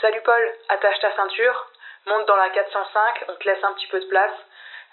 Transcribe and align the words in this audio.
Salut 0.00 0.22
Paul, 0.24 0.54
attache 0.70 0.98
ta 1.00 1.14
ceinture, 1.14 1.66
monte 2.06 2.26
dans 2.26 2.36
la 2.36 2.48
405, 2.48 3.24
on 3.28 3.34
te 3.34 3.44
laisse 3.46 3.62
un 3.62 3.74
petit 3.74 3.86
peu 3.88 4.00
de 4.00 4.06
place. 4.06 4.32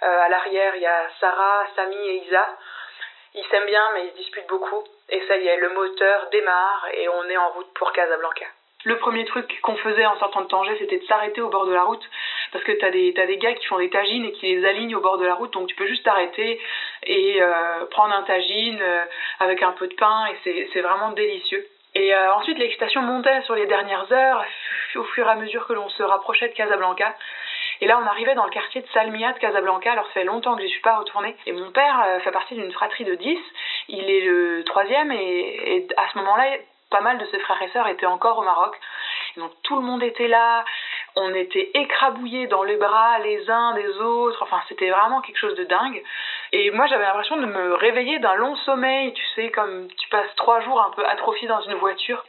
Euh, 0.03 0.21
à 0.21 0.27
l'arrière, 0.27 0.75
il 0.75 0.81
y 0.81 0.85
a 0.85 1.07
Sarah, 1.21 1.65
Samy 1.77 1.95
et 1.95 2.25
Isa. 2.25 2.45
Ils 3.33 3.45
s'aiment 3.45 3.67
bien, 3.67 3.89
mais 3.93 4.07
ils 4.07 4.11
se 4.11 4.17
disputent 4.17 4.49
beaucoup. 4.49 4.83
Et 5.07 5.23
ça 5.29 5.37
y 5.37 5.47
est, 5.47 5.55
le 5.55 5.69
moteur 5.69 6.27
démarre 6.31 6.87
et 6.91 7.07
on 7.07 7.23
est 7.29 7.37
en 7.37 7.51
route 7.51 7.73
pour 7.75 7.93
Casablanca. 7.93 8.47
Le 8.83 8.97
premier 8.97 9.23
truc 9.23 9.61
qu'on 9.61 9.77
faisait 9.77 10.05
en 10.05 10.19
sortant 10.19 10.41
de 10.41 10.47
Tanger, 10.47 10.75
c'était 10.77 10.99
de 10.99 11.05
s'arrêter 11.05 11.39
au 11.39 11.47
bord 11.47 11.67
de 11.67 11.73
la 11.73 11.83
route. 11.83 12.03
Parce 12.51 12.65
que 12.65 12.73
t'as 12.73 12.89
des, 12.89 13.13
t'as 13.15 13.27
des 13.27 13.37
gars 13.37 13.53
qui 13.53 13.65
font 13.67 13.77
des 13.77 13.89
tagines 13.89 14.25
et 14.25 14.33
qui 14.33 14.55
les 14.55 14.67
alignent 14.67 14.95
au 14.95 15.01
bord 15.01 15.17
de 15.17 15.25
la 15.25 15.35
route. 15.35 15.53
Donc 15.53 15.69
tu 15.69 15.75
peux 15.75 15.87
juste 15.87 16.03
t'arrêter 16.03 16.59
et 17.03 17.41
euh, 17.41 17.85
prendre 17.91 18.13
un 18.13 18.23
tagine 18.23 18.81
euh, 18.81 19.05
avec 19.39 19.63
un 19.63 19.71
peu 19.71 19.87
de 19.87 19.95
pain. 19.95 20.25
Et 20.43 20.67
c'est 20.73 20.81
vraiment 20.81 21.11
délicieux. 21.11 21.65
Et 21.97 22.13
euh, 22.13 22.33
ensuite, 22.35 22.59
l'excitation 22.59 23.01
montait 23.01 23.41
sur 23.41 23.55
les 23.55 23.65
dernières 23.65 24.11
heures, 24.11 24.45
au 24.97 25.03
fur 25.03 25.27
et 25.27 25.31
à 25.31 25.35
mesure 25.35 25.65
que 25.65 25.73
l'on 25.73 25.89
se 25.89 26.03
rapprochait 26.03 26.47
de 26.47 26.53
Casablanca. 26.53 27.15
Et 27.81 27.87
là, 27.87 27.99
on 27.99 28.05
arrivait 28.05 28.35
dans 28.35 28.45
le 28.45 28.51
quartier 28.51 28.81
de 28.81 28.87
Salmia 28.89 29.33
de 29.33 29.39
Casablanca. 29.39 29.93
Alors, 29.93 30.05
ça 30.05 30.13
fait 30.13 30.23
longtemps 30.23 30.55
que 30.55 30.61
je 30.61 30.67
suis 30.67 30.81
pas 30.81 30.99
retournée. 30.99 31.35
Et 31.47 31.53
mon 31.53 31.71
père 31.71 32.03
euh, 32.05 32.19
fait 32.19 32.31
partie 32.31 32.53
d'une 32.53 32.71
fratrie 32.71 33.03
de 33.03 33.15
10. 33.15 33.39
Il 33.87 34.11
est 34.11 34.21
le 34.21 34.63
troisième 34.63 35.11
et, 35.11 35.77
et 35.77 35.87
à 35.97 36.07
ce 36.13 36.19
moment-là, 36.19 36.57
pas 36.91 37.01
mal 37.01 37.17
de 37.17 37.25
ses 37.25 37.39
frères 37.39 37.61
et 37.63 37.69
sœurs 37.69 37.87
étaient 37.87 38.05
encore 38.05 38.37
au 38.37 38.43
Maroc. 38.43 38.79
Donc, 39.37 39.51
tout 39.63 39.77
le 39.77 39.81
monde 39.81 40.03
était 40.03 40.27
là. 40.27 40.65
On 41.15 41.33
était 41.33 41.71
écrabouillés 41.73 42.45
dans 42.45 42.61
les 42.61 42.77
bras 42.77 43.17
les 43.23 43.49
uns 43.49 43.73
des 43.73 43.89
autres. 44.01 44.43
Enfin, 44.43 44.61
c'était 44.69 44.91
vraiment 44.91 45.21
quelque 45.21 45.39
chose 45.39 45.55
de 45.55 45.63
dingue. 45.63 46.03
Et 46.53 46.71
moi, 46.71 46.87
j'avais 46.87 47.03
l'impression 47.03 47.37
de 47.37 47.45
me 47.45 47.73
réveiller 47.73 48.19
d'un 48.19 48.35
long 48.35 48.55
sommeil. 48.57 49.13
Tu 49.13 49.23
sais, 49.35 49.51
comme 49.51 49.87
tu 49.97 50.09
passes 50.09 50.33
trois 50.35 50.61
jours 50.61 50.81
un 50.81 50.91
peu 50.91 51.05
atrophié 51.05 51.47
dans 51.47 51.61
une 51.61 51.75
voiture. 51.75 52.23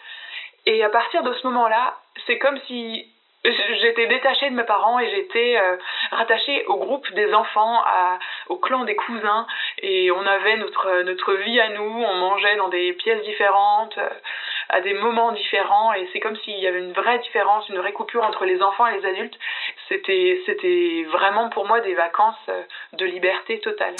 Et 0.67 0.83
à 0.83 0.91
partir 0.91 1.23
de 1.23 1.33
ce 1.35 1.47
moment-là, 1.47 1.97
c'est 2.27 2.39
comme 2.39 2.59
si 2.67 3.07
j'étais 3.45 4.07
détachée 4.07 4.51
de 4.51 4.55
mes 4.55 4.65
parents 4.65 4.99
et 4.99 5.09
j'étais 5.11 5.57
euh, 5.57 5.77
rattachée 6.11 6.67
au 6.67 6.77
groupe 6.77 7.11
des 7.15 7.33
enfants, 7.33 7.83
au 8.49 8.57
clan 8.57 8.85
des 8.85 8.97
cousins. 8.97 9.47
Et 9.83 10.11
on 10.11 10.27
avait 10.27 10.57
notre, 10.57 11.03
notre 11.03 11.35
vie 11.35 11.61
à 11.61 11.69
nous, 11.71 12.05
on 12.05 12.15
mangeait 12.17 12.57
dans 12.57 12.69
des 12.69 12.93
pièces 12.95 13.23
différentes, 13.23 13.97
euh, 13.99 14.09
à 14.69 14.81
des 14.81 14.95
moments 14.95 15.33
différents. 15.33 15.93
Et 15.95 16.09
c'est 16.13 16.21
comme 16.21 16.37
s'il 16.37 16.59
y 16.59 16.67
avait 16.67 16.81
une 16.81 16.93
vraie 16.93 17.19
différence, 17.21 17.69
une 17.69 17.79
vraie 17.79 17.93
coupure 17.93 18.25
entre 18.25 18.45
les 18.45 18.61
enfants 18.63 18.87
et 18.87 18.99
les 18.99 19.07
adultes. 19.07 19.39
C'était, 19.89 21.07
vraiment 21.11 21.49
pour 21.49 21.67
moi 21.67 21.81
des 21.81 21.95
vacances 21.95 22.37
euh, 22.51 22.63
de 22.93 23.07
liberté 23.07 23.59
totale. 23.61 23.95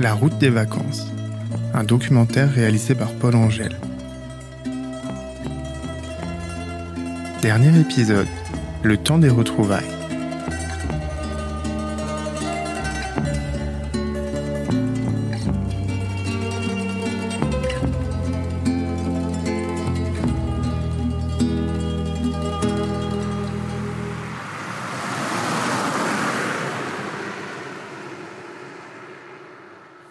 La 0.00 0.14
route 0.14 0.38
des 0.38 0.48
vacances, 0.48 1.12
un 1.74 1.84
documentaire 1.84 2.50
réalisé 2.50 2.94
par 2.94 3.08
Paul 3.20 3.34
Angèle. 3.34 3.76
Dernier 7.42 7.80
épisode, 7.80 8.28
le 8.82 8.96
temps 8.96 9.18
des 9.18 9.28
retrouvailles. 9.28 9.84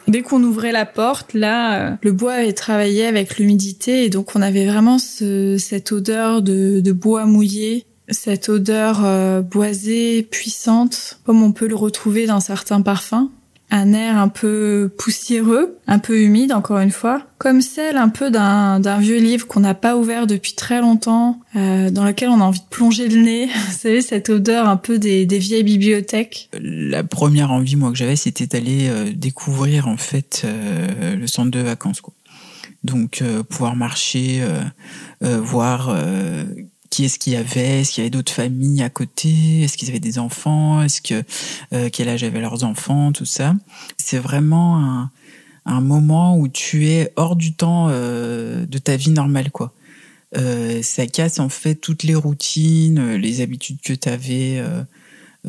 Dès 0.07 0.22
qu'on 0.22 0.41
ouvrait 0.41 0.72
la 0.72 0.85
porte, 0.85 1.33
là, 1.33 1.91
euh, 1.91 1.95
le 2.01 2.13
bois 2.13 2.33
avait 2.33 2.53
travaillé 2.53 3.06
avec 3.06 3.38
l'humidité 3.38 4.06
et 4.06 4.09
donc 4.09 4.35
on 4.35 4.41
avait 4.41 4.66
vraiment 4.66 5.00
ce- 5.00 5.57
cette 5.57 5.91
odeur 5.91 6.41
de, 6.41 6.79
de 6.79 6.91
bois 6.94 7.25
mouillé, 7.25 7.85
cette 8.09 8.50
odeur 8.50 9.01
euh, 9.03 9.41
boisée, 9.41 10.23
puissante, 10.23 11.19
comme 11.25 11.44
on 11.44 11.51
peut 11.51 11.68
le 11.68 11.75
retrouver 11.75 12.25
dans 12.25 12.40
certains 12.40 12.81
parfums. 12.81 13.29
Un 13.69 13.91
air 13.91 14.18
un 14.18 14.29
peu 14.29 14.90
poussiéreux, 14.97 15.78
un 15.88 16.00
peu 16.00 16.22
humide 16.22 16.53
encore 16.53 16.79
une 16.79 16.91
fois, 16.91 17.23
comme 17.38 17.62
celle 17.62 17.97
un 17.97 18.07
peu 18.07 18.31
d'un 18.31 18.79
d'un 18.79 18.97
vieux 18.97 19.18
livre 19.18 19.45
qu'on 19.45 19.59
n'a 19.59 19.73
pas 19.73 19.97
ouvert 19.97 20.25
depuis 20.25 20.53
très 20.53 20.79
longtemps, 20.79 21.41
euh, 21.57 21.90
dans 21.90 22.06
lequel 22.06 22.29
on 22.29 22.40
a 22.40 22.45
envie 22.45 22.62
de 22.62 22.66
plonger 22.69 23.09
le 23.09 23.22
nez. 23.22 23.47
Vous 23.68 23.78
savez, 23.78 24.00
cette 24.00 24.29
odeur 24.29 24.69
un 24.69 24.78
peu 24.78 25.00
des, 25.00 25.25
des 25.25 25.38
vieilles 25.38 25.63
bibliothèques. 25.63 26.50
La 26.62 27.03
première 27.03 27.51
envie, 27.51 27.75
moi, 27.75 27.91
que 27.91 27.97
j'avais, 27.97 28.16
c'était 28.16 28.47
d'aller 28.47 28.88
euh, 28.88 29.12
découvrir, 29.13 29.89
en 29.89 29.97
fait, 29.97 30.44
euh, 30.45 31.18
le 31.18 31.28
centre 31.28 31.51
de 31.51 31.59
vacances, 31.59 32.00
quoi. 32.00 32.13
Donc, 32.84 33.22
euh, 33.22 33.44
pouvoir 33.44 33.75
marcher, 33.75 34.41
euh, 35.24 35.41
voir 35.41 35.94
qui 36.97 37.05
est-ce 37.05 37.19
qu'il 37.19 37.33
y 37.33 37.35
avait, 37.35 37.81
est-ce 37.81 37.91
qu'il 37.91 38.03
y 38.03 38.05
avait 38.05 38.09
d'autres 38.09 38.33
familles 38.33 38.81
à 38.81 38.89
côté, 38.89 39.61
est-ce 39.61 39.77
qu'ils 39.77 39.89
avaient 39.89 39.99
des 39.99 40.17
enfants, 40.17 40.81
est-ce 40.81 40.99
que 40.99 41.23
euh, 41.71 41.89
quel 41.93 42.09
âge 42.09 42.23
avaient 42.23 42.41
leurs 42.41 42.63
enfants, 42.63 43.11
tout 43.11 43.23
ça. 43.23 43.53
C'est 43.97 44.17
vraiment 44.17 45.07
un, 45.67 45.81
moment 45.81 46.35
où 46.39 46.47
tu 46.47 46.87
es 46.87 47.13
hors 47.15 47.35
du 47.35 47.53
temps 47.53 47.89
euh, 47.91 48.65
de 48.65 48.79
ta 48.79 48.95
vie 48.95 49.11
normale, 49.11 49.51
quoi. 49.51 49.75
Euh, 50.35 50.81
ça 50.81 51.05
casse 51.05 51.37
en 51.39 51.49
fait 51.49 51.75
toutes 51.75 52.01
les 52.01 52.15
routines, 52.15 53.13
les 53.13 53.41
habitudes 53.41 53.79
que 53.79 53.93
tu 53.93 54.09
avais, 54.09 54.59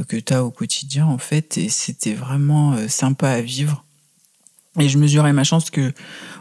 que 0.07 0.19
tu 0.19 0.35
as 0.35 0.45
au 0.45 0.51
quotidien 0.51 1.07
en 1.07 1.17
fait, 1.17 1.57
et 1.57 1.71
c'était 1.71 2.13
vraiment 2.13 2.77
sympa 2.89 3.31
à 3.31 3.41
vivre. 3.41 3.87
Et 4.79 4.91
je 4.91 4.99
mesurais 4.99 5.33
ma 5.33 5.45
chance 5.45 5.71
que 5.71 5.95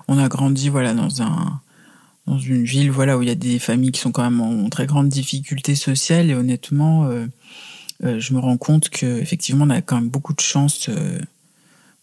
on 0.10 0.18
a 0.18 0.28
grandi 0.28 0.68
voilà 0.68 0.94
dans 0.94 1.22
un 1.22 1.62
dans 2.28 2.38
une 2.38 2.64
ville 2.64 2.92
voilà 2.92 3.18
où 3.18 3.24
il 3.24 3.30
y 3.30 3.32
a 3.32 3.36
des 3.36 3.58
familles 3.58 3.92
qui 3.92 4.02
sont 4.02 4.12
quand 4.12 4.24
même 4.24 4.42
en 4.42 4.70
très 4.70 4.86
grande 4.86 5.10
difficulté 5.10 5.76
sociale 5.76 6.30
et 6.30 6.36
honnêtement 6.36 7.06
euh, 7.06 7.26
euh, 8.04 8.20
je 8.20 8.34
me 8.34 8.40
rends 8.40 8.58
compte 8.58 8.90
que 8.90 9.20
effectivement 9.20 9.66
on 9.66 9.70
a 9.70 9.82
quand 9.82 9.96
même 9.96 10.10
beaucoup 10.10 10.34
de 10.34 10.42
chance 10.42 10.90
euh, 10.90 11.20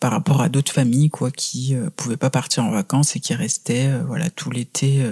par 0.01 0.11
rapport 0.11 0.41
à 0.43 0.49
d'autres 0.49 0.73
familles 0.73 1.11
quoi 1.11 1.31
qui 1.31 1.77
pouvaient 1.97 2.17
pas 2.17 2.31
partir 2.31 2.65
en 2.65 2.71
vacances 2.71 3.15
et 3.17 3.21
qui 3.21 3.35
restaient 3.35 3.91
voilà 4.07 4.29
tout 4.29 4.51
l'été 4.51 5.03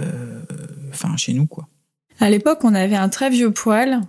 enfin 0.91 1.17
chez 1.17 1.33
nous 1.33 1.47
quoi. 1.47 1.69
À 2.21 2.31
l'époque, 2.31 2.61
on 2.63 2.75
avait 2.75 2.97
un 2.97 3.09
très 3.09 3.31
vieux 3.31 3.51
poêle, 3.51 4.01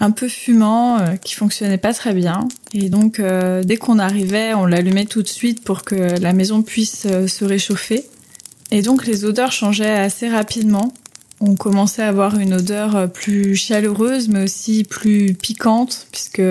un 0.00 0.10
peu 0.10 0.28
fumant, 0.28 0.98
euh, 0.98 1.16
qui 1.16 1.34
fonctionnait 1.34 1.78
pas 1.78 1.94
très 1.94 2.12
bien. 2.12 2.48
Et 2.74 2.90
donc, 2.90 3.20
dès 3.20 3.76
qu'on 3.76 3.98
arrivait, 3.98 4.52
on 4.54 4.66
l'allumait 4.66 5.06
tout 5.06 5.22
de 5.22 5.28
suite 5.28 5.64
pour 5.64 5.84
que 5.84 5.94
la 5.94 6.32
maison 6.32 6.62
puisse 6.62 7.06
se 7.26 7.44
réchauffer. 7.44 8.04
Et 8.70 8.82
donc, 8.82 9.06
les 9.06 9.24
odeurs 9.24 9.52
changeaient 9.52 9.88
assez 9.88 10.28
rapidement. 10.28 10.92
On 11.40 11.54
commençait 11.54 12.02
à 12.02 12.08
avoir 12.08 12.38
une 12.38 12.54
odeur 12.54 12.96
euh, 12.96 13.06
plus 13.06 13.54
chaleureuse, 13.54 14.28
mais 14.28 14.42
aussi 14.42 14.84
plus 14.84 15.34
piquante, 15.34 16.08
puisque 16.10 16.42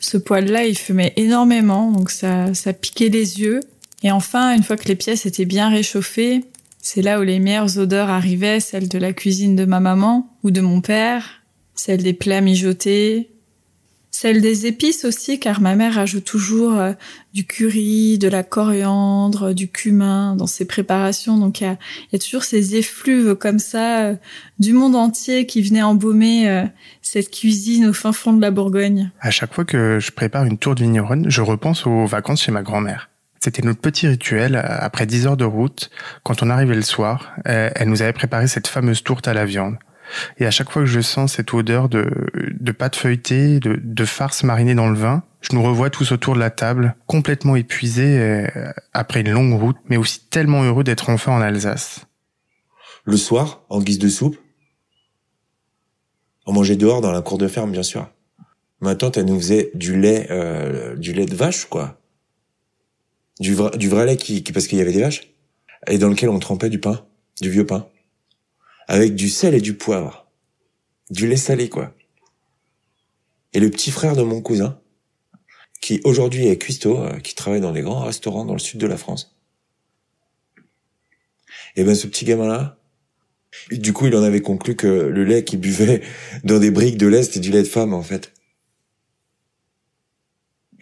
ce 0.00 0.16
poêle-là, 0.16 0.64
il 0.64 0.78
fumait 0.78 1.12
énormément, 1.16 1.90
donc 1.90 2.10
ça, 2.10 2.54
ça 2.54 2.72
piquait 2.72 3.08
les 3.08 3.40
yeux. 3.40 3.60
Et 4.02 4.12
enfin, 4.12 4.54
une 4.54 4.62
fois 4.62 4.76
que 4.76 4.88
les 4.88 4.94
pièces 4.94 5.26
étaient 5.26 5.44
bien 5.44 5.68
réchauffées, 5.68 6.44
c'est 6.80 7.02
là 7.02 7.20
où 7.20 7.22
les 7.22 7.38
meilleures 7.38 7.78
odeurs 7.78 8.10
arrivaient, 8.10 8.60
celles 8.60 8.88
de 8.88 8.98
la 8.98 9.12
cuisine 9.12 9.56
de 9.56 9.64
ma 9.64 9.80
maman 9.80 10.36
ou 10.42 10.50
de 10.50 10.60
mon 10.60 10.80
père, 10.80 11.42
celles 11.74 12.02
des 12.02 12.12
plats 12.12 12.40
mijotés, 12.40 13.30
celles 14.22 14.40
des 14.40 14.66
épices 14.66 15.04
aussi, 15.04 15.40
car 15.40 15.60
ma 15.60 15.74
mère 15.74 15.98
ajoute 15.98 16.24
toujours 16.24 16.78
euh, 16.78 16.92
du 17.34 17.44
curry, 17.44 18.18
de 18.18 18.28
la 18.28 18.44
coriandre, 18.44 19.52
du 19.52 19.66
cumin 19.66 20.36
dans 20.36 20.46
ses 20.46 20.64
préparations. 20.64 21.38
Donc 21.38 21.60
il 21.60 21.64
y 21.64 21.66
a, 22.14 22.18
toujours 22.20 22.44
ces 22.44 22.76
effluves 22.76 23.34
comme 23.34 23.58
ça 23.58 24.02
euh, 24.02 24.14
du 24.60 24.74
monde 24.74 24.94
entier 24.94 25.44
qui 25.46 25.60
venaient 25.60 25.82
embaumer 25.82 26.48
euh, 26.48 26.62
cette 27.00 27.32
cuisine 27.32 27.86
au 27.86 27.92
fin 27.92 28.12
fond 28.12 28.32
de 28.32 28.40
la 28.40 28.52
Bourgogne. 28.52 29.10
À 29.20 29.32
chaque 29.32 29.52
fois 29.52 29.64
que 29.64 29.98
je 29.98 30.12
prépare 30.12 30.44
une 30.44 30.56
tour 30.56 30.76
de 30.76 30.84
vigneronne, 30.84 31.28
je 31.28 31.42
repense 31.42 31.84
aux 31.84 32.06
vacances 32.06 32.42
chez 32.42 32.52
ma 32.52 32.62
grand-mère. 32.62 33.10
C'était 33.40 33.62
notre 33.62 33.80
petit 33.80 34.06
rituel, 34.06 34.54
après 34.54 35.04
10 35.04 35.26
heures 35.26 35.36
de 35.36 35.44
route, 35.44 35.90
quand 36.22 36.44
on 36.44 36.48
arrivait 36.48 36.76
le 36.76 36.82
soir, 36.82 37.34
elle 37.44 37.88
nous 37.88 38.00
avait 38.00 38.12
préparé 38.12 38.46
cette 38.46 38.68
fameuse 38.68 39.02
tourte 39.02 39.26
à 39.26 39.34
la 39.34 39.44
viande. 39.44 39.78
Et 40.38 40.46
à 40.46 40.50
chaque 40.50 40.70
fois 40.70 40.82
que 40.82 40.88
je 40.88 41.00
sens 41.00 41.34
cette 41.34 41.52
odeur 41.54 41.88
de, 41.88 42.10
de 42.60 42.72
pâte 42.72 42.96
feuilletée, 42.96 43.60
de, 43.60 43.78
de 43.82 44.04
farce 44.04 44.42
marinée 44.44 44.74
dans 44.74 44.88
le 44.88 44.96
vin, 44.96 45.22
je 45.40 45.54
nous 45.54 45.62
revois 45.62 45.90
tous 45.90 46.12
autour 46.12 46.34
de 46.34 46.40
la 46.40 46.50
table, 46.50 46.94
complètement 47.06 47.56
épuisés 47.56 48.18
euh, 48.18 48.46
après 48.92 49.20
une 49.20 49.30
longue 49.30 49.60
route, 49.60 49.76
mais 49.88 49.96
aussi 49.96 50.20
tellement 50.28 50.62
heureux 50.62 50.84
d'être 50.84 51.10
enfin 51.10 51.32
en 51.32 51.40
Alsace. 51.40 52.06
Le 53.04 53.16
soir, 53.16 53.64
en 53.68 53.80
guise 53.80 53.98
de 53.98 54.08
soupe, 54.08 54.38
on 56.46 56.52
mangeait 56.52 56.76
dehors 56.76 57.00
dans 57.00 57.12
la 57.12 57.22
cour 57.22 57.38
de 57.38 57.48
ferme, 57.48 57.72
bien 57.72 57.82
sûr. 57.82 58.08
Ma 58.80 58.94
tante, 58.94 59.16
elle 59.16 59.26
nous 59.26 59.38
faisait 59.38 59.70
du 59.74 59.98
lait, 60.00 60.28
euh, 60.30 60.96
du 60.96 61.12
lait 61.12 61.26
de 61.26 61.34
vache, 61.34 61.66
quoi. 61.66 62.00
Du 63.40 63.54
vrai, 63.54 63.76
du 63.76 63.88
vrai 63.88 64.06
lait 64.06 64.16
qui, 64.16 64.42
qui 64.44 64.52
parce 64.52 64.66
qu'il 64.66 64.78
y 64.78 64.80
avait 64.80 64.92
des 64.92 65.00
vaches, 65.00 65.32
et 65.88 65.98
dans 65.98 66.08
lequel 66.08 66.28
on 66.28 66.38
trempait 66.38 66.68
du 66.68 66.78
pain, 66.78 67.04
du 67.40 67.50
vieux 67.50 67.66
pain, 67.66 67.88
avec 68.88 69.14
du 69.14 69.28
sel 69.28 69.54
et 69.54 69.60
du 69.60 69.74
poivre. 69.74 70.26
du 71.10 71.28
lait 71.28 71.36
salé, 71.36 71.68
quoi. 71.68 71.94
Et 73.52 73.60
le 73.60 73.70
petit 73.70 73.90
frère 73.90 74.16
de 74.16 74.22
mon 74.22 74.40
cousin, 74.40 74.80
qui 75.82 76.00
aujourd'hui 76.04 76.46
est 76.46 76.56
cuistot, 76.58 76.98
euh, 76.98 77.18
qui 77.18 77.34
travaille 77.34 77.60
dans 77.60 77.72
des 77.72 77.82
grands 77.82 78.04
restaurants 78.04 78.46
dans 78.46 78.54
le 78.54 78.58
sud 78.58 78.80
de 78.80 78.86
la 78.86 78.96
France. 78.96 79.36
Et 81.76 81.84
ben 81.84 81.94
ce 81.94 82.06
petit 82.06 82.24
gamin-là, 82.24 82.78
du 83.70 83.92
coup, 83.92 84.06
il 84.06 84.16
en 84.16 84.22
avait 84.22 84.40
conclu 84.40 84.76
que 84.76 84.86
le 84.86 85.24
lait 85.24 85.44
qu'il 85.44 85.60
buvait 85.60 86.02
dans 86.44 86.58
des 86.58 86.70
briques 86.70 86.98
de 86.98 87.06
lait, 87.06 87.22
c'était 87.22 87.40
du 87.40 87.50
lait 87.50 87.62
de 87.62 87.68
femme, 87.68 87.92
en 87.92 88.02
fait. 88.02 88.32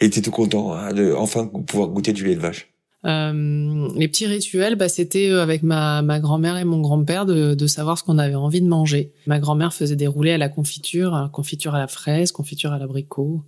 Il 0.00 0.06
était 0.06 0.22
tout 0.22 0.30
content 0.30 0.72
hein, 0.72 0.92
de 0.92 1.12
enfin 1.12 1.46
pouvoir 1.46 1.88
goûter 1.88 2.12
du 2.12 2.24
lait 2.24 2.34
de 2.34 2.40
vache. 2.40 2.69
Euh, 3.06 3.88
les 3.96 4.08
petits 4.08 4.26
rituels, 4.26 4.76
bah, 4.76 4.88
c'était 4.88 5.30
euh, 5.30 5.42
avec 5.42 5.62
ma, 5.62 6.02
ma 6.02 6.20
grand-mère 6.20 6.58
et 6.58 6.64
mon 6.64 6.80
grand-père 6.80 7.24
de, 7.24 7.54
de 7.54 7.66
savoir 7.66 7.96
ce 7.96 8.04
qu'on 8.04 8.18
avait 8.18 8.34
envie 8.34 8.60
de 8.60 8.68
manger. 8.68 9.12
Ma 9.26 9.38
grand-mère 9.38 9.72
faisait 9.72 9.96
des 9.96 10.06
roulés 10.06 10.32
à 10.32 10.38
la 10.38 10.50
confiture, 10.50 11.14
hein, 11.14 11.30
confiture 11.32 11.74
à 11.74 11.78
la 11.78 11.86
fraise, 11.86 12.30
confiture 12.30 12.72
à 12.72 12.78
l'abricot. 12.78 13.42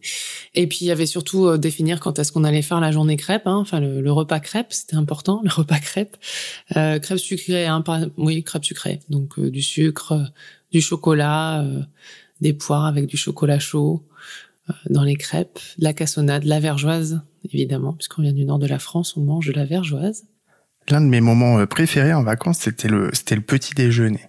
Et 0.54 0.66
puis 0.66 0.78
il 0.82 0.86
y 0.86 0.90
avait 0.90 1.06
surtout 1.06 1.46
euh, 1.46 1.58
définir 1.58 2.00
quand 2.00 2.18
est-ce 2.18 2.32
qu'on 2.32 2.44
allait 2.44 2.62
faire 2.62 2.80
la 2.80 2.92
journée 2.92 3.16
crêpe, 3.16 3.46
hein, 3.46 3.56
enfin 3.56 3.80
le, 3.80 4.00
le, 4.00 4.12
repas 4.12 4.40
crêpe, 4.40 4.72
c'était 4.72 4.96
important, 4.96 5.40
le 5.44 5.50
repas 5.50 5.78
crêpe. 5.78 6.16
Euh, 6.76 6.98
crêpe 6.98 7.18
sucrée, 7.18 7.66
hein, 7.66 7.84
oui, 8.16 8.42
crêpe 8.42 8.64
sucrée, 8.64 9.00
donc 9.10 9.38
du 9.38 9.62
sucre, 9.62 10.32
du 10.70 10.80
chocolat, 10.80 11.64
des 12.40 12.54
poires 12.54 12.86
avec 12.86 13.06
du 13.06 13.18
chocolat 13.18 13.58
chaud 13.58 14.02
dans 14.88 15.02
les 15.02 15.16
crêpes, 15.16 15.58
la 15.78 15.92
cassonade, 15.92 16.44
la 16.44 16.60
vergeoise, 16.60 17.20
évidemment, 17.44 17.92
puisqu'on 17.92 18.22
vient 18.22 18.32
du 18.32 18.44
nord 18.44 18.58
de 18.58 18.66
la 18.66 18.78
France, 18.78 19.16
on 19.16 19.22
mange 19.22 19.46
de 19.46 19.52
la 19.52 19.64
vergeoise. 19.64 20.24
L'un 20.88 21.00
de 21.00 21.06
mes 21.06 21.20
moments 21.20 21.58
euh, 21.58 21.66
préférés 21.66 22.14
en 22.14 22.22
vacances, 22.22 22.58
c'était 22.58 22.88
le, 22.88 23.10
petit 23.40 23.74
déjeuner. 23.74 24.20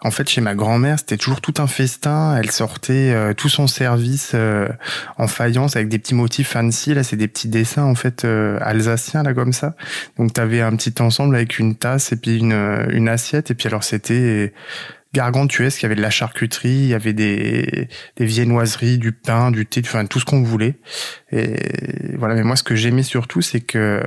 En 0.00 0.10
fait, 0.10 0.28
chez 0.28 0.42
ma 0.42 0.54
grand-mère, 0.54 0.98
c'était 0.98 1.16
toujours 1.16 1.40
tout 1.40 1.54
un 1.58 1.66
festin. 1.66 2.36
Elle 2.36 2.50
sortait 2.50 3.12
euh, 3.12 3.32
tout 3.32 3.48
son 3.48 3.66
service 3.66 4.32
euh, 4.34 4.68
en 5.16 5.26
faïence 5.26 5.74
avec 5.74 5.88
des 5.88 5.98
petits 5.98 6.14
motifs 6.14 6.50
fancy. 6.50 6.92
Là, 6.94 7.02
c'est 7.02 7.16
des 7.16 7.28
petits 7.28 7.48
dessins 7.48 7.84
en 7.84 7.94
fait 7.94 8.24
alsaciens 8.24 9.22
là 9.22 9.32
comme 9.32 9.54
ça. 9.54 9.74
Donc, 10.18 10.34
t'avais 10.34 10.60
un 10.60 10.76
petit 10.76 11.00
ensemble 11.00 11.34
avec 11.34 11.58
une 11.58 11.74
tasse 11.74 12.12
et 12.12 12.16
puis 12.16 12.38
une, 12.38 12.86
une 12.90 13.08
assiette. 13.08 13.50
Et 13.50 13.54
puis 13.54 13.68
alors, 13.68 13.84
c'était 13.84 14.52
gargantuesque. 15.12 15.80
Il 15.80 15.84
y 15.84 15.86
avait 15.86 15.94
de 15.94 16.02
la 16.02 16.10
charcuterie, 16.10 16.68
il 16.68 16.88
y 16.88 16.94
avait 16.94 17.12
des, 17.12 17.88
des 18.16 18.24
viennoiseries, 18.24 18.98
du 18.98 19.12
pain, 19.12 19.50
du 19.50 19.66
thé, 19.66 19.82
enfin 19.84 20.06
tout 20.06 20.20
ce 20.20 20.24
qu'on 20.24 20.42
voulait. 20.42 20.74
Et 21.32 22.16
voilà. 22.16 22.34
Mais 22.34 22.42
moi, 22.42 22.56
ce 22.56 22.62
que 22.62 22.74
j'aimais 22.74 23.02
surtout, 23.02 23.42
c'est 23.42 23.60
que 23.60 24.02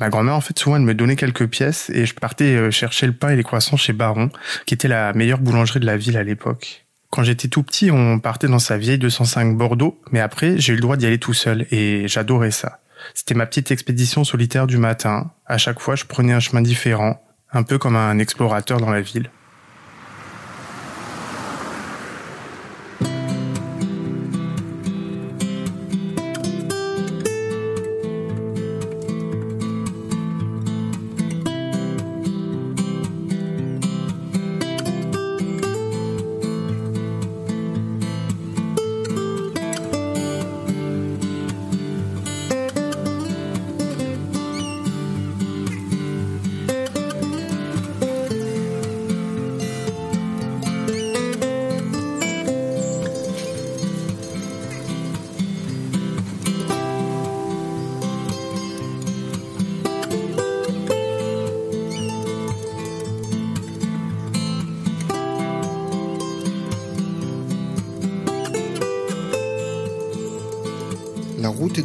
ma 0.00 0.08
grand-mère, 0.08 0.34
en 0.34 0.40
fait, 0.40 0.58
souvent, 0.58 0.76
elle 0.76 0.82
me 0.82 0.94
donnait 0.94 1.16
quelques 1.16 1.46
pièces 1.46 1.90
et 1.90 2.06
je 2.06 2.14
partais 2.14 2.56
euh, 2.56 2.70
chercher 2.70 3.06
le 3.06 3.12
pain 3.12 3.30
et 3.30 3.36
les 3.36 3.42
croissants 3.42 3.76
chez 3.76 3.92
Baron, 3.92 4.30
qui 4.66 4.74
était 4.74 4.88
la 4.88 5.12
meilleure 5.12 5.38
boulangerie 5.38 5.80
de 5.80 5.86
la 5.86 5.96
ville 5.96 6.16
à 6.16 6.22
l'époque. 6.22 6.86
Quand 7.10 7.22
j'étais 7.22 7.48
tout 7.48 7.62
petit, 7.62 7.90
on 7.90 8.18
partait 8.18 8.48
dans 8.48 8.58
sa 8.58 8.76
vieille 8.76 8.98
205 8.98 9.56
Bordeaux, 9.56 10.00
mais 10.12 10.20
après, 10.20 10.58
j'ai 10.58 10.72
eu 10.74 10.76
le 10.76 10.82
droit 10.82 10.96
d'y 10.96 11.06
aller 11.06 11.18
tout 11.18 11.32
seul 11.32 11.66
et 11.70 12.06
j'adorais 12.06 12.50
ça. 12.50 12.80
C'était 13.14 13.34
ma 13.34 13.46
petite 13.46 13.70
expédition 13.70 14.24
solitaire 14.24 14.66
du 14.66 14.76
matin. 14.76 15.30
À 15.46 15.56
chaque 15.56 15.80
fois, 15.80 15.96
je 15.96 16.04
prenais 16.04 16.32
un 16.32 16.40
chemin 16.40 16.60
différent, 16.60 17.22
un 17.52 17.62
peu 17.62 17.78
comme 17.78 17.96
un 17.96 18.18
explorateur 18.18 18.78
dans 18.78 18.90
la 18.90 19.00
ville. 19.00 19.30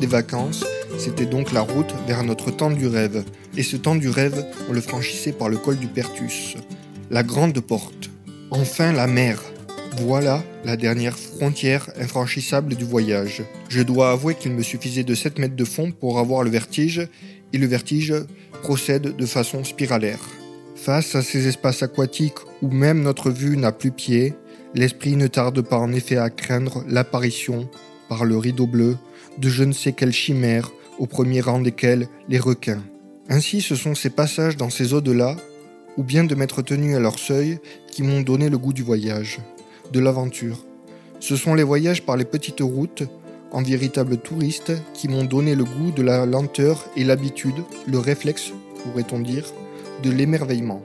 Des 0.03 0.07
vacances, 0.09 0.65
c'était 0.97 1.25
donc 1.25 1.53
la 1.53 1.61
route 1.61 1.93
vers 2.07 2.25
notre 2.25 2.51
temps 2.51 2.71
du 2.71 2.87
rêve. 2.87 3.23
Et 3.55 3.63
ce 3.63 3.77
temps 3.77 3.95
du 3.95 4.09
rêve, 4.09 4.45
on 4.69 4.73
le 4.73 4.81
franchissait 4.81 5.31
par 5.31 5.47
le 5.47 5.55
col 5.55 5.77
du 5.77 5.87
Pertus. 5.87 6.57
La 7.09 7.23
grande 7.23 7.57
porte. 7.61 8.09
Enfin 8.51 8.91
la 8.91 9.07
mer. 9.07 9.41
Voilà 10.01 10.43
la 10.65 10.75
dernière 10.75 11.17
frontière 11.17 11.89
infranchissable 11.97 12.75
du 12.75 12.83
voyage. 12.83 13.43
Je 13.69 13.81
dois 13.81 14.11
avouer 14.11 14.35
qu'il 14.35 14.51
me 14.51 14.61
suffisait 14.61 15.05
de 15.05 15.15
7 15.15 15.39
mètres 15.39 15.55
de 15.55 15.63
fond 15.63 15.93
pour 15.93 16.19
avoir 16.19 16.43
le 16.43 16.49
vertige, 16.49 17.07
et 17.53 17.57
le 17.57 17.67
vertige 17.67 18.13
procède 18.61 19.15
de 19.15 19.25
façon 19.25 19.63
spiralaire. 19.63 20.19
Face 20.75 21.15
à 21.15 21.21
ces 21.21 21.47
espaces 21.47 21.81
aquatiques 21.81 22.43
où 22.61 22.69
même 22.69 23.01
notre 23.03 23.31
vue 23.31 23.55
n'a 23.55 23.71
plus 23.71 23.91
pied, 23.91 24.33
l'esprit 24.73 25.15
ne 25.15 25.27
tarde 25.27 25.61
pas 25.61 25.77
en 25.77 25.93
effet 25.93 26.17
à 26.17 26.29
craindre 26.29 26.83
l'apparition, 26.89 27.69
par 28.09 28.25
le 28.25 28.37
rideau 28.37 28.67
bleu, 28.67 28.97
de 29.37 29.49
je 29.49 29.63
ne 29.63 29.73
sais 29.73 29.93
quelle 29.93 30.13
chimère, 30.13 30.71
au 30.99 31.07
premier 31.07 31.41
rang 31.41 31.59
desquelles 31.59 32.07
les 32.29 32.39
requins. 32.39 32.83
Ainsi 33.29 33.61
ce 33.61 33.75
sont 33.75 33.95
ces 33.95 34.09
passages 34.09 34.57
dans 34.57 34.69
ces 34.69 34.93
eaux-delà, 34.93 35.35
ou 35.97 36.03
bien 36.03 36.23
de 36.23 36.35
m'être 36.35 36.61
tenu 36.61 36.95
à 36.95 36.99
leur 36.99 37.19
seuil, 37.19 37.59
qui 37.91 38.03
m'ont 38.03 38.21
donné 38.21 38.49
le 38.49 38.57
goût 38.57 38.73
du 38.73 38.83
voyage, 38.83 39.39
de 39.91 39.99
l'aventure. 39.99 40.65
Ce 41.19 41.35
sont 41.35 41.53
les 41.53 41.63
voyages 41.63 42.03
par 42.03 42.17
les 42.17 42.25
petites 42.25 42.61
routes, 42.61 43.03
en 43.51 43.61
véritable 43.61 44.17
touriste, 44.17 44.73
qui 44.93 45.07
m'ont 45.07 45.23
donné 45.23 45.55
le 45.55 45.63
goût 45.63 45.91
de 45.91 46.01
la 46.01 46.25
lenteur 46.25 46.89
et 46.97 47.03
l'habitude, 47.03 47.63
le 47.87 47.99
réflexe, 47.99 48.51
pourrait-on 48.83 49.19
dire, 49.19 49.45
de 50.01 50.09
l'émerveillement. 50.09 50.83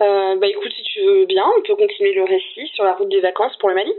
Euh, 0.00 0.36
bah 0.36 0.46
écoute, 0.46 0.72
si 0.72 0.82
tu 0.82 1.00
veux 1.00 1.26
bien, 1.26 1.44
on 1.58 1.62
peut 1.62 1.76
continuer 1.76 2.14
le 2.14 2.24
récit 2.24 2.66
sur 2.74 2.84
la 2.84 2.94
route 2.94 3.08
des 3.08 3.20
vacances 3.20 3.56
pour 3.58 3.68
le 3.68 3.74
Mali. 3.74 3.92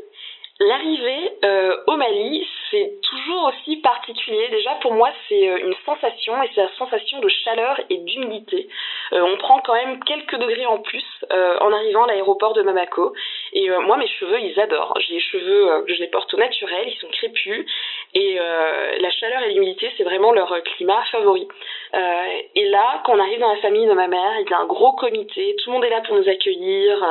L'arrivée 0.60 1.32
euh, 1.44 1.76
au 1.88 1.98
Mali, 1.98 2.48
c'est 2.72 2.94
toujours 3.02 3.50
aussi 3.50 3.78
particulier. 3.78 4.48
Déjà, 4.50 4.72
pour 4.82 4.94
moi, 4.94 5.10
c'est 5.28 5.48
euh, 5.48 5.58
une 5.58 5.76
sensation, 5.86 6.42
et 6.44 6.50
c'est 6.54 6.62
la 6.62 6.74
sensation 6.78 7.20
de 7.20 7.28
chaleur 7.30 7.80
et 7.90 7.98
d'humidité. 7.98 8.68
on 9.12 9.38
prend 9.38 9.60
quand 9.60 9.74
même 9.74 10.04
quelques 10.04 10.36
degrés 10.36 10.66
en 10.66 10.80
plus 10.80 11.04
en 11.32 11.72
arrivant 11.72 12.04
à 12.04 12.08
l'aéroport 12.08 12.54
de 12.54 12.62
Mamako. 12.62 13.14
Et 13.54 13.70
moi, 13.70 13.98
mes 13.98 14.08
cheveux, 14.08 14.40
ils 14.40 14.60
adorent. 14.60 14.94
J'ai 15.00 15.16
les 15.16 15.20
cheveux, 15.20 15.86
je 15.88 16.00
les 16.00 16.08
porte 16.08 16.34
au 16.34 16.38
naturel, 16.38 16.88
ils 16.88 17.00
sont 17.00 17.08
crépus. 17.08 17.66
Et 18.14 18.36
la 18.36 19.10
chaleur 19.12 19.42
et 19.44 19.54
l'humidité, 19.54 19.92
c'est 19.98 20.04
vraiment 20.04 20.32
leur 20.32 20.54
climat 20.64 21.04
favori. 21.12 21.48
et 21.94 22.66
là, 22.70 23.02
quand 23.06 23.16
on 23.16 23.20
arrive 23.20 23.40
dans 23.40 23.54
la 23.54 23.62
famille 23.62 23.88
de 23.88 23.94
ma 23.94 24.08
mère, 24.08 24.40
il 24.40 24.50
y 24.50 24.54
a 24.54 24.60
un 24.60 24.66
gros 24.66 24.94
comité, 24.94 25.56
tout 25.64 25.70
le 25.70 25.76
monde 25.76 25.86
est 25.86 25.90
là 25.90 26.02
pour 26.02 26.16
nous 26.16 26.30
accueillir 26.30 27.04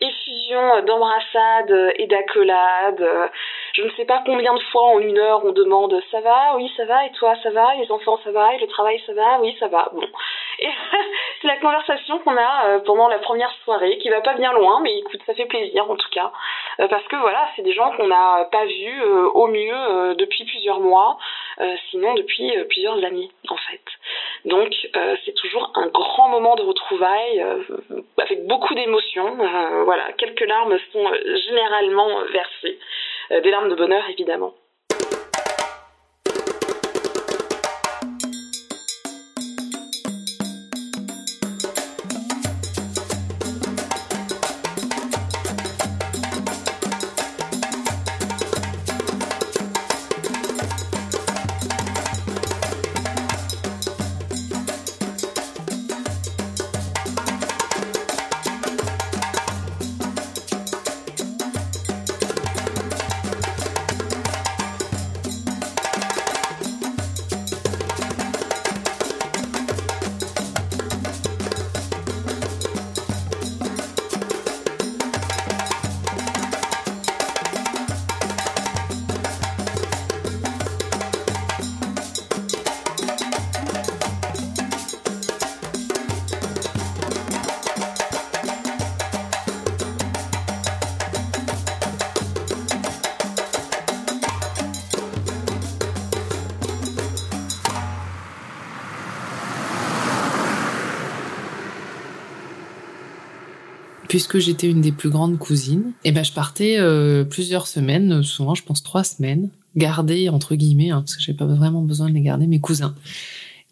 effusion 0.00 0.82
d'embrassades 0.82 1.92
et 1.96 2.06
d'accolades. 2.06 3.30
Je 3.74 3.82
ne 3.82 3.90
sais 3.90 4.04
pas 4.04 4.22
combien 4.24 4.54
de 4.54 4.60
fois 4.72 4.94
en 4.94 4.98
une 4.98 5.18
heure 5.18 5.44
on 5.44 5.52
demande 5.52 6.00
ça 6.10 6.20
va, 6.20 6.56
oui 6.56 6.70
ça 6.76 6.84
va, 6.84 7.06
et 7.06 7.12
toi 7.12 7.34
ça 7.42 7.50
va, 7.50 7.74
les 7.76 7.90
enfants 7.90 8.18
ça 8.24 8.30
va, 8.30 8.54
et 8.54 8.58
le 8.58 8.66
travail 8.66 9.00
ça 9.06 9.12
va, 9.12 9.40
oui 9.40 9.56
ça 9.58 9.68
va. 9.68 9.90
Bon. 9.92 10.02
Et 10.60 10.68
c'est 11.40 11.46
la 11.46 11.58
conversation 11.58 12.18
qu'on 12.18 12.36
a 12.36 12.66
euh, 12.66 12.78
pendant 12.80 13.06
la 13.06 13.20
première 13.20 13.52
soirée, 13.62 13.96
qui 13.98 14.08
va 14.08 14.20
pas 14.22 14.34
bien 14.34 14.52
loin, 14.52 14.80
mais 14.80 14.98
écoute, 14.98 15.20
ça 15.24 15.32
fait 15.34 15.46
plaisir 15.46 15.88
en 15.88 15.94
tout 15.94 16.08
cas, 16.10 16.32
parce 16.78 17.06
que 17.08 17.16
voilà, 17.16 17.48
c'est 17.56 17.62
des 17.62 17.72
gens 17.72 17.90
qu'on 17.96 18.06
n'a 18.06 18.48
pas 18.52 18.64
vus 18.64 19.02
euh, 19.02 19.28
au 19.30 19.48
mieux 19.48 20.14
depuis 20.14 20.44
plusieurs 20.44 20.80
mois, 20.80 21.18
sinon 21.90 22.14
depuis 22.14 22.52
plusieurs 22.68 23.02
années 23.04 23.30
en 23.48 23.56
fait. 23.56 23.80
Donc 24.44 24.72
c'est 25.24 25.34
toujours 25.34 25.72
un 25.74 25.88
grand 25.88 26.28
moment 26.28 26.54
de 26.54 26.62
retrouvailles, 26.62 27.44
avec 28.18 28.46
beaucoup 28.46 28.74
d'émotions. 28.74 29.36
voilà, 29.84 30.12
quelques 30.12 30.46
larmes 30.46 30.78
sont 30.92 31.06
généralement 31.48 32.08
versées, 32.32 32.78
des 33.30 33.50
larmes 33.50 33.70
de 33.70 33.74
bonheur 33.74 34.04
évidemment. 34.10 34.52
Puisque 104.08 104.38
j'étais 104.38 104.68
une 104.68 104.80
des 104.80 104.92
plus 104.92 105.10
grandes 105.10 105.38
cousines, 105.38 105.92
et 106.04 106.08
eh 106.08 106.12
ben 106.12 106.24
je 106.24 106.32
partais 106.32 106.78
euh, 106.78 107.24
plusieurs 107.24 107.66
semaines, 107.66 108.22
souvent 108.22 108.54
je 108.54 108.64
pense 108.64 108.82
trois 108.82 109.04
semaines, 109.04 109.50
garder 109.76 110.28
entre 110.30 110.54
guillemets, 110.54 110.90
hein, 110.90 111.00
parce 111.00 111.14
que 111.14 111.22
j'avais 111.22 111.36
pas 111.36 111.46
vraiment 111.46 111.82
besoin 111.82 112.08
de 112.08 112.14
les 112.14 112.22
garder, 112.22 112.46
mes 112.46 112.60
cousins. 112.60 112.94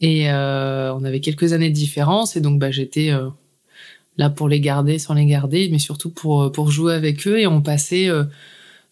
Et 0.03 0.31
euh, 0.31 0.95
on 0.95 1.05
avait 1.05 1.21
quelques 1.21 1.55
années 1.55 1.71
de 1.71 1.75
différence, 1.75 2.37
et 2.37 2.43
donc 2.43 2.61
bah 2.61 2.71
j'étais 2.71 3.11
euh, 3.11 3.31
là 4.19 4.29
pour 4.29 4.49
les 4.49 4.61
garder, 4.61 4.99
sans 4.99 5.15
les 5.15 5.27
garder, 5.27 5.69
mais 5.73 5.79
surtout 5.79 6.11
pour 6.11 6.53
pour 6.53 6.71
jouer 6.71 6.95
avec 6.95 7.27
eux, 7.27 7.41
et 7.41 7.47
on 7.47 7.63
passait 7.63 8.09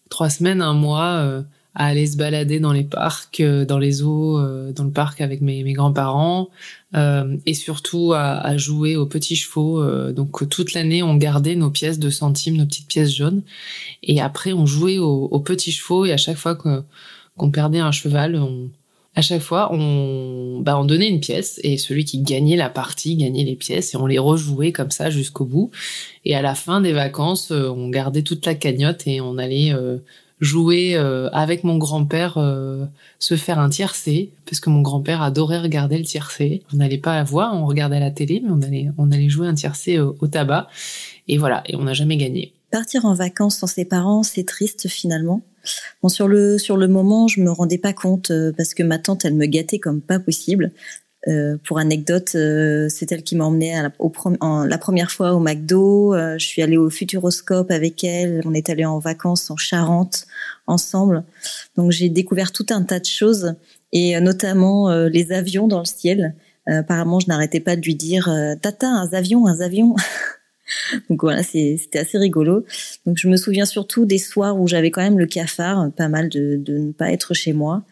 trois 0.09 0.31
semaines, 0.31 0.61
un 0.61 0.73
mois 0.73 1.43
à 1.75 1.87
aller 1.87 2.07
se 2.07 2.15
balader 2.15 2.59
dans 2.59 2.71
les 2.71 2.85
parcs, 2.85 3.41
euh, 3.41 3.65
dans 3.65 3.77
les 3.77 4.01
eaux, 4.01 4.39
euh, 4.39 4.71
dans 4.71 4.85
le 4.85 4.91
parc 4.91 5.19
avec 5.19 5.41
mes, 5.41 5.61
mes 5.63 5.73
grands-parents, 5.73 6.49
euh, 6.95 7.35
et 7.45 7.53
surtout 7.53 8.13
à, 8.13 8.37
à, 8.37 8.55
jouer 8.55 8.95
aux 8.95 9.05
petits 9.05 9.35
chevaux. 9.35 9.83
donc 10.13 10.47
toute 10.49 10.73
l'année, 10.73 11.03
on 11.03 11.15
gardait 11.15 11.55
nos 11.55 11.69
pièces 11.69 11.99
de 11.99 12.09
centimes, 12.09 12.55
nos 12.55 12.65
petites 12.65 12.87
pièces 12.87 13.13
jaunes, 13.13 13.43
et 14.03 14.21
après 14.21 14.53
on 14.53 14.65
jouait 14.65 14.97
aux, 14.99 15.25
aux 15.25 15.39
petits 15.41 15.73
chevaux. 15.73 16.05
Et 16.05 16.13
à 16.13 16.17
chaque 16.17 16.37
fois 16.37 16.55
qu'on 16.55 17.51
perdait 17.51 17.79
un 17.79 17.91
cheval, 17.91 18.37
on, 18.37 18.69
à 19.15 19.21
chaque 19.21 19.41
fois, 19.41 19.73
on, 19.73 20.61
bah, 20.61 20.79
on 20.79 20.85
donnait 20.85 21.09
une 21.09 21.19
pièce 21.19 21.59
et 21.63 21.77
celui 21.77 22.05
qui 22.05 22.19
gagnait 22.19 22.55
la 22.55 22.69
partie 22.69 23.17
gagnait 23.17 23.43
les 23.43 23.55
pièces 23.55 23.93
et 23.93 23.97
on 23.97 24.07
les 24.07 24.19
rejouait 24.19 24.71
comme 24.71 24.91
ça 24.91 25.09
jusqu'au 25.09 25.45
bout. 25.45 25.71
Et 26.23 26.35
à 26.35 26.41
la 26.41 26.55
fin 26.55 26.79
des 26.79 26.93
vacances, 26.93 27.51
on 27.51 27.89
gardait 27.89 28.23
toute 28.23 28.45
la 28.45 28.55
cagnotte 28.55 29.07
et 29.07 29.19
on 29.19 29.37
allait 29.37 29.73
jouer 30.39 30.95
euh, 30.95 31.29
avec 31.31 31.63
mon 31.63 31.77
grand-père, 31.77 32.37
euh, 32.37 32.85
se 33.19 33.35
faire 33.35 33.59
un 33.59 33.69
tiercé, 33.69 34.31
parce 34.45 34.59
que 34.59 34.69
mon 34.69 34.81
grand-père 34.81 35.21
adorait 35.21 35.59
regarder 35.59 35.97
le 35.97 36.03
tiercé. 36.03 36.63
On 36.73 36.77
n'allait 36.77 36.97
pas 36.97 37.17
à 37.17 37.23
voir, 37.23 37.53
on 37.55 37.65
regardait 37.65 37.99
la 37.99 38.11
télé, 38.11 38.41
mais 38.43 38.51
on 38.51 38.61
allait, 38.61 38.89
on 38.97 39.11
allait 39.11 39.29
jouer 39.29 39.47
un 39.47 39.53
tiercé 39.53 39.99
au, 39.99 40.15
au 40.19 40.27
tabac. 40.27 40.67
Et 41.27 41.37
voilà, 41.37 41.63
et 41.67 41.75
on 41.75 41.83
n'a 41.83 41.93
jamais 41.93 42.17
gagné. 42.17 42.53
Partir 42.71 43.05
en 43.05 43.13
vacances 43.13 43.59
sans 43.59 43.67
ses 43.67 43.85
parents, 43.85 44.23
c'est 44.23 44.45
triste 44.45 44.87
finalement. 44.89 45.41
Bon, 46.01 46.09
sur 46.09 46.27
le 46.27 46.87
moment, 46.87 47.27
je 47.27 47.41
me 47.41 47.49
rendais 47.49 47.77
pas 47.77 47.93
compte 47.93 48.31
euh, 48.31 48.51
parce 48.55 48.73
que 48.73 48.83
ma 48.83 48.99
tante, 48.99 49.25
elle 49.25 49.35
me 49.35 49.45
gâtait 49.45 49.79
comme 49.79 50.01
pas 50.01 50.19
possible. 50.19 50.71
Euh, 51.27 51.57
pour 51.63 51.79
anecdote, 51.79 52.33
euh, 52.35 52.87
c'est 52.89 53.11
elle 53.11 53.23
qui 53.23 53.35
m'a 53.35 53.45
emmenée 53.45 53.73
la, 53.81 53.91
au, 53.97 54.11
la 54.65 54.77
première 54.77 55.11
fois 55.11 55.33
au 55.33 55.39
McDo. 55.39 56.13
Euh, 56.13 56.37
je 56.37 56.45
suis 56.45 56.61
allée 56.61 56.77
au 56.77 56.89
Futuroscope 56.89 57.71
avec 57.71 58.03
elle. 58.03 58.41
On 58.45 58.53
est 58.53 58.69
allé 58.69 58.85
en 58.85 58.99
vacances 58.99 59.49
en 59.49 59.57
Charente 59.57 60.27
ensemble. 60.67 61.23
Donc 61.77 61.91
j'ai 61.91 62.09
découvert 62.09 62.51
tout 62.51 62.67
un 62.69 62.83
tas 62.83 62.99
de 62.99 63.05
choses 63.05 63.55
et 63.91 64.19
notamment 64.19 64.93
les 65.05 65.31
avions 65.31 65.67
dans 65.67 65.79
le 65.79 65.85
ciel. 65.85 66.35
apparemment, 66.65 67.19
je 67.19 67.27
n'arrêtais 67.27 67.59
pas 67.59 67.75
de 67.75 67.81
lui 67.81 67.95
dire 67.95 68.29
"Tata, 68.61 68.87
un 68.87 69.07
avion, 69.13 69.47
un 69.47 69.59
avion." 69.61 69.95
Donc 71.09 71.21
voilà, 71.21 71.43
c'était 71.43 71.99
assez 71.99 72.17
rigolo. 72.17 72.65
Donc 73.05 73.17
je 73.17 73.27
me 73.27 73.37
souviens 73.37 73.65
surtout 73.65 74.05
des 74.05 74.17
soirs 74.17 74.59
où 74.59 74.67
j'avais 74.67 74.91
quand 74.91 75.01
même 75.01 75.19
le 75.19 75.25
cafard, 75.25 75.91
pas 75.91 76.07
mal 76.07 76.29
de, 76.29 76.57
de 76.57 76.77
ne 76.77 76.91
pas 76.91 77.11
être 77.11 77.33
chez 77.33 77.53
moi. 77.53 77.83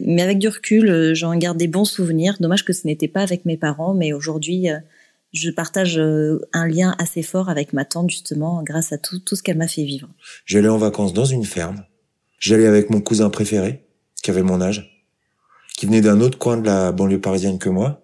Mais 0.00 0.22
avec 0.22 0.38
du 0.38 0.48
recul, 0.48 0.88
euh, 0.88 1.14
j'en 1.14 1.34
garde 1.36 1.58
des 1.58 1.68
bons 1.68 1.84
souvenirs. 1.84 2.36
Dommage 2.40 2.64
que 2.64 2.72
ce 2.72 2.86
n'était 2.86 3.08
pas 3.08 3.22
avec 3.22 3.44
mes 3.44 3.56
parents, 3.56 3.94
mais 3.94 4.12
aujourd'hui, 4.12 4.70
euh, 4.70 4.78
je 5.32 5.50
partage 5.50 5.98
euh, 5.98 6.40
un 6.52 6.66
lien 6.66 6.94
assez 6.98 7.22
fort 7.22 7.48
avec 7.48 7.72
ma 7.72 7.84
tante 7.84 8.10
justement 8.10 8.62
grâce 8.62 8.92
à 8.92 8.98
tout, 8.98 9.18
tout 9.18 9.36
ce 9.36 9.42
qu'elle 9.42 9.58
m'a 9.58 9.68
fait 9.68 9.84
vivre. 9.84 10.08
J'allais 10.44 10.68
en 10.68 10.78
vacances 10.78 11.12
dans 11.12 11.24
une 11.24 11.44
ferme. 11.44 11.84
J'allais 12.38 12.66
avec 12.66 12.90
mon 12.90 13.00
cousin 13.00 13.30
préféré, 13.30 13.84
qui 14.22 14.30
avait 14.30 14.42
mon 14.42 14.60
âge, 14.60 15.04
qui 15.76 15.86
venait 15.86 16.00
d'un 16.00 16.20
autre 16.20 16.38
coin 16.38 16.56
de 16.56 16.66
la 16.66 16.92
banlieue 16.92 17.20
parisienne 17.20 17.58
que 17.58 17.68
moi. 17.68 18.02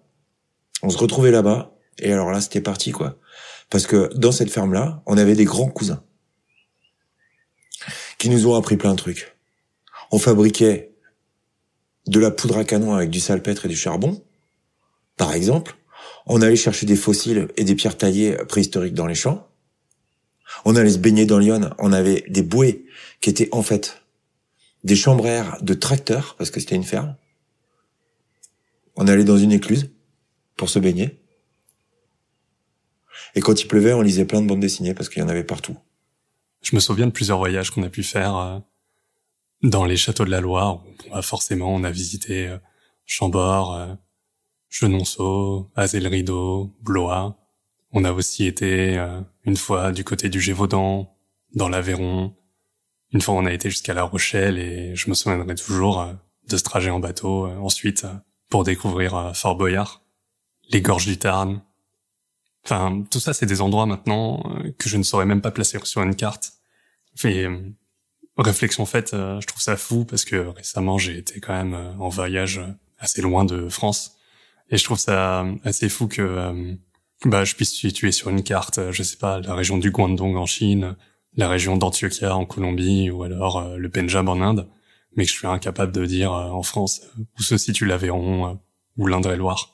On 0.82 0.90
se 0.90 0.98
retrouvait 0.98 1.30
là-bas, 1.30 1.76
et 2.00 2.12
alors 2.12 2.30
là, 2.30 2.40
c'était 2.40 2.60
parti, 2.60 2.90
quoi. 2.90 3.16
Parce 3.70 3.86
que 3.86 4.10
dans 4.14 4.32
cette 4.32 4.50
ferme-là, 4.50 5.02
on 5.06 5.16
avait 5.18 5.34
des 5.34 5.44
grands 5.44 5.68
cousins 5.68 6.02
qui 8.18 8.28
nous 8.30 8.46
ont 8.46 8.54
appris 8.54 8.76
plein 8.76 8.92
de 8.92 8.98
trucs. 8.98 9.36
On 10.10 10.18
fabriquait 10.18 10.94
de 12.06 12.20
la 12.20 12.30
poudre 12.30 12.58
à 12.58 12.64
canon 12.64 12.94
avec 12.94 13.10
du 13.10 13.20
salpêtre 13.20 13.66
et 13.66 13.68
du 13.68 13.76
charbon, 13.76 14.22
par 15.16 15.32
exemple. 15.34 15.76
On 16.26 16.40
allait 16.40 16.56
chercher 16.56 16.86
des 16.86 16.96
fossiles 16.96 17.48
et 17.56 17.64
des 17.64 17.74
pierres 17.74 17.98
taillées 17.98 18.36
préhistoriques 18.48 18.94
dans 18.94 19.06
les 19.06 19.14
champs. 19.14 19.48
On 20.64 20.76
allait 20.76 20.92
se 20.92 20.98
baigner 20.98 21.26
dans 21.26 21.38
l'Yonne. 21.38 21.74
On 21.78 21.92
avait 21.92 22.24
des 22.28 22.42
bouées 22.42 22.86
qui 23.20 23.30
étaient 23.30 23.48
en 23.52 23.62
fait 23.62 24.02
des 24.84 24.96
chambres 24.96 25.26
de 25.62 25.74
tracteurs 25.74 26.34
parce 26.36 26.50
que 26.50 26.60
c'était 26.60 26.76
une 26.76 26.84
ferme. 26.84 27.16
On 28.96 29.08
allait 29.08 29.24
dans 29.24 29.38
une 29.38 29.52
écluse 29.52 29.90
pour 30.56 30.68
se 30.68 30.78
baigner. 30.78 31.18
Et 33.34 33.40
quand 33.40 33.60
il 33.60 33.68
pleuvait, 33.68 33.92
on 33.92 34.02
lisait 34.02 34.24
plein 34.24 34.40
de 34.40 34.46
bandes 34.46 34.60
dessinées 34.60 34.94
parce 34.94 35.08
qu'il 35.08 35.20
y 35.20 35.24
en 35.24 35.28
avait 35.28 35.44
partout. 35.44 35.76
Je 36.62 36.74
me 36.74 36.80
souviens 36.80 37.06
de 37.06 37.12
plusieurs 37.12 37.38
voyages 37.38 37.70
qu'on 37.70 37.82
a 37.82 37.90
pu 37.90 38.02
faire 38.02 38.36
euh, 38.36 38.58
dans 39.62 39.84
les 39.84 39.96
châteaux 39.96 40.24
de 40.24 40.30
la 40.30 40.40
Loire. 40.40 40.82
forcément, 41.22 41.74
on 41.74 41.84
a 41.84 41.90
visité 41.90 42.48
euh, 42.48 42.58
Chambord, 43.04 43.74
euh, 43.74 43.94
Genonceau, 44.70 45.70
Azel-Rideau, 45.76 46.74
Blois. 46.80 47.36
On 47.92 48.04
a 48.04 48.12
aussi 48.12 48.46
été 48.46 48.98
une 49.44 49.56
fois 49.56 49.92
du 49.92 50.02
côté 50.02 50.28
du 50.28 50.40
Gévaudan, 50.40 51.16
dans 51.54 51.68
l'Aveyron. 51.68 52.34
Une 53.12 53.20
fois, 53.20 53.34
on 53.34 53.46
a 53.46 53.52
été 53.52 53.70
jusqu'à 53.70 53.94
La 53.94 54.02
Rochelle 54.02 54.58
et 54.58 54.96
je 54.96 55.08
me 55.08 55.14
souviendrai 55.14 55.54
toujours 55.54 56.08
de 56.48 56.56
ce 56.56 56.62
trajet 56.64 56.90
en 56.90 56.98
bateau. 56.98 57.46
ensuite, 57.46 58.04
pour 58.50 58.64
découvrir 58.64 59.30
Fort 59.36 59.54
Boyard, 59.54 60.02
les 60.70 60.80
gorges 60.80 61.06
du 61.06 61.18
Tarn, 61.18 61.62
Enfin, 62.64 63.04
tout 63.10 63.20
ça, 63.20 63.34
c'est 63.34 63.46
des 63.46 63.60
endroits 63.60 63.86
maintenant 63.86 64.42
euh, 64.46 64.72
que 64.78 64.88
je 64.88 64.96
ne 64.96 65.02
saurais 65.02 65.26
même 65.26 65.42
pas 65.42 65.50
placer 65.50 65.78
sur 65.84 66.02
une 66.02 66.16
carte. 66.16 66.52
Et 67.24 67.44
euh, 67.44 67.58
réflexion 68.38 68.86
faite, 68.86 69.12
euh, 69.12 69.40
je 69.40 69.46
trouve 69.46 69.60
ça 69.60 69.76
fou 69.76 70.04
parce 70.04 70.24
que 70.24 70.36
récemment, 70.48 70.96
j'ai 70.96 71.18
été 71.18 71.40
quand 71.40 71.52
même 71.52 71.74
en 71.98 72.08
voyage 72.08 72.60
assez 72.98 73.20
loin 73.20 73.44
de 73.44 73.68
France. 73.68 74.16
Et 74.70 74.78
je 74.78 74.84
trouve 74.84 74.98
ça 74.98 75.44
assez 75.62 75.90
fou 75.90 76.08
que 76.08 76.76
bah, 77.26 77.44
je 77.44 77.54
puisse 77.54 77.72
situer 77.72 78.12
sur 78.12 78.30
une 78.30 78.42
carte, 78.42 78.80
je 78.90 79.02
sais 79.02 79.18
pas, 79.18 79.40
la 79.40 79.54
région 79.54 79.76
du 79.76 79.90
Guangdong 79.90 80.36
en 80.36 80.46
Chine, 80.46 80.96
la 81.36 81.48
région 81.48 81.76
d'Antioquia 81.76 82.34
en 82.34 82.46
Colombie 82.46 83.10
ou 83.10 83.24
alors 83.24 83.76
le 83.76 83.90
Pendjab 83.90 84.26
en 84.28 84.40
Inde, 84.40 84.66
mais 85.16 85.24
que 85.24 85.30
je 85.30 85.36
suis 85.36 85.46
incapable 85.46 85.92
de 85.92 86.06
dire 86.06 86.32
en 86.32 86.62
France 86.62 87.02
où 87.38 87.42
se 87.42 87.58
situe 87.58 87.84
l'Aveyron 87.84 88.58
ou 88.96 89.06
l'Indre-et-Loire. 89.06 89.73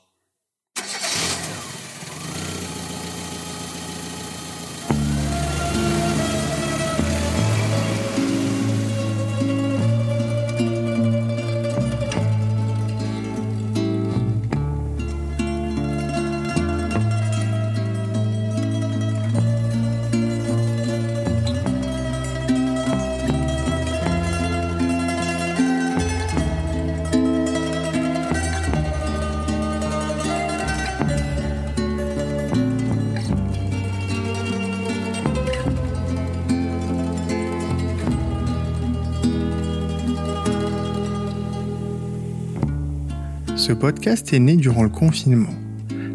Ce 43.61 43.73
podcast 43.73 44.33
est 44.33 44.39
né 44.39 44.55
durant 44.55 44.81
le 44.81 44.89
confinement, 44.89 45.53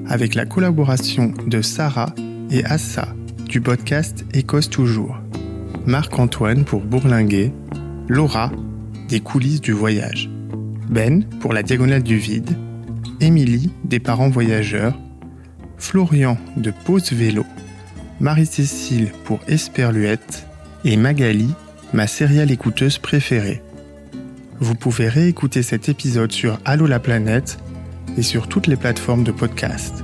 avec 0.09 0.35
la 0.35 0.47
collaboration 0.47 1.33
de 1.47 1.63
Sarah 1.63 2.13
et 2.51 2.65
Assa 2.65 3.07
du 3.49 3.61
podcast 3.61 4.25
Écosse 4.35 4.69
Toujours, 4.69 5.17
Marc-Antoine 5.87 6.65
pour 6.65 6.81
Bourlinguer, 6.81 7.53
Laura 8.09 8.51
des 9.09 9.21
coulisses 9.21 9.61
du 9.61 9.71
voyage, 9.71 10.29
Ben 10.89 11.23
pour 11.39 11.53
la 11.53 11.63
diagonale 11.63 12.03
du 12.03 12.17
vide, 12.17 12.51
Émilie 13.21 13.71
des 13.85 14.01
parents 14.01 14.29
voyageurs, 14.29 14.99
Florian 15.79 16.39
de 16.57 16.73
Pause 16.73 17.13
Vélo, 17.13 17.47
Marie-Cécile 18.19 19.13
pour 19.23 19.39
Esperluette 19.47 20.49
et 20.85 20.97
Magali, 20.97 21.55
ma 21.93 22.09
sériale 22.09 22.51
écouteuse 22.51 22.99
préférée. 22.99 23.63
Vous 24.61 24.75
pouvez 24.75 25.09
réécouter 25.09 25.63
cet 25.63 25.89
épisode 25.89 26.33
sur 26.33 26.59
Allo 26.65 26.87
la 26.87 26.99
planète 26.99 27.59
et 28.17 28.23
sur 28.23 28.49
toutes 28.49 28.67
les 28.67 28.77
plateformes 28.77 29.25
de 29.25 29.33
podcast. 29.33 30.03